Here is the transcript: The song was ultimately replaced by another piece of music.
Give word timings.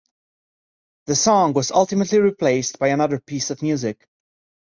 The 1.05 1.15
song 1.15 1.53
was 1.53 1.69
ultimately 1.69 2.17
replaced 2.17 2.79
by 2.79 2.87
another 2.87 3.19
piece 3.19 3.51
of 3.51 3.61
music. 3.61 4.07